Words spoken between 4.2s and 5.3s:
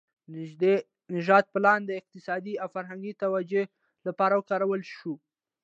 وکارول شوه.